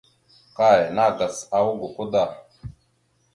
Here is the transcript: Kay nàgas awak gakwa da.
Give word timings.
Kay 0.55 0.81
nàgas 0.95 1.37
awak 1.57 1.77
gakwa 1.81 2.03
da. 2.13 2.23